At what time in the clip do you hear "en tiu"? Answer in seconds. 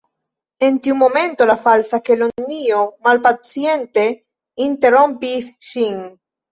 0.67-0.95